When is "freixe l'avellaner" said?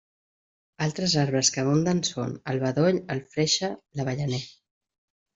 3.35-4.41